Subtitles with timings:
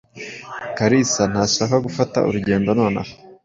[0.77, 3.11] Kalisa ntashaka gufata urugendo nonaha.